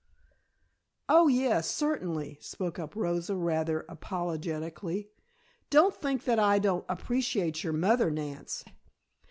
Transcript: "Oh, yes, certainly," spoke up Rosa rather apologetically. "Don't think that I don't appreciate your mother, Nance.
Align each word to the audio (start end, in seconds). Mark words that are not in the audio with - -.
"Oh, 1.07 1.27
yes, 1.27 1.69
certainly," 1.69 2.39
spoke 2.41 2.79
up 2.79 2.95
Rosa 2.95 3.35
rather 3.35 3.85
apologetically. 3.87 5.11
"Don't 5.69 5.93
think 5.93 6.23
that 6.23 6.39
I 6.39 6.57
don't 6.57 6.85
appreciate 6.89 7.63
your 7.63 7.73
mother, 7.73 8.09
Nance. 8.09 8.63